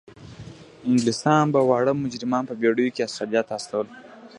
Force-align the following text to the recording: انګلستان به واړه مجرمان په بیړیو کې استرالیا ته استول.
انګلستان 0.89 1.43
به 1.53 1.59
واړه 1.69 1.93
مجرمان 2.03 2.43
په 2.49 2.53
بیړیو 2.61 2.93
کې 2.95 3.01
استرالیا 3.05 3.41
ته 3.47 3.53
استول. 3.59 3.87